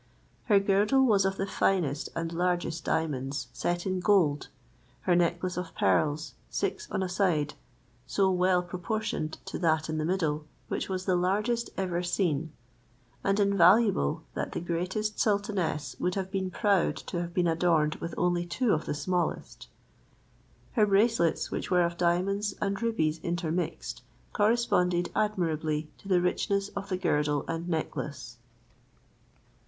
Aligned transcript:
Her 0.45 0.59
girdle 0.59 1.05
was 1.05 1.25
of 1.25 1.37
the 1.37 1.45
finest 1.45 2.09
and 2.15 2.33
largest 2.33 2.83
diamonds 2.83 3.49
set 3.53 3.85
in 3.85 3.99
gold, 3.99 4.47
her 5.01 5.15
necklace 5.15 5.57
of 5.57 5.75
pearls, 5.75 6.33
six 6.49 6.89
on 6.89 7.03
a 7.03 7.07
side, 7.07 7.53
so 8.07 8.31
well 8.31 8.63
proportioned 8.63 9.37
to 9.45 9.59
that 9.59 9.89
in 9.89 9.99
the 9.99 10.03
middle, 10.03 10.45
which 10.69 10.89
was 10.89 11.05
the 11.05 11.15
largest 11.15 11.69
ever 11.77 12.01
seen, 12.01 12.51
and 13.23 13.39
invaluable, 13.39 14.23
that 14.33 14.53
the 14.53 14.59
greatest 14.59 15.19
sultanesses 15.19 15.99
would 15.99 16.15
have 16.15 16.31
been 16.31 16.49
proud 16.49 16.95
to 16.97 17.21
have 17.21 17.31
been 17.35 17.45
adorned 17.45 17.93
with 17.97 18.15
only 18.17 18.43
two 18.47 18.73
of 18.73 18.87
the 18.87 18.95
smallest. 18.95 19.67
Her 20.71 20.87
bracelets, 20.87 21.51
which 21.51 21.69
were 21.69 21.83
of 21.83 21.95
diamonds 21.95 22.55
and 22.59 22.81
rubies 22.81 23.19
intermixed, 23.21 24.01
corresponded 24.33 25.11
admirably 25.15 25.91
to 25.99 26.07
the 26.07 26.21
richness 26.21 26.69
of 26.69 26.89
the 26.89 26.97
girdle 26.97 27.45
and 27.47 27.69
necklace. 27.69 28.37